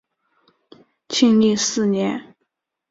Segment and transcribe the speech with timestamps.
[1.07, 2.35] 庆历四年。